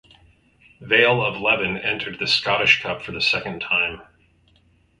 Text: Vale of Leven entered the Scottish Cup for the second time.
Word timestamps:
Vale 0.79 1.21
of 1.23 1.39
Leven 1.39 1.77
entered 1.77 2.17
the 2.17 2.25
Scottish 2.25 2.81
Cup 2.81 3.03
for 3.03 3.11
the 3.11 3.21
second 3.21 3.59
time. 3.61 4.01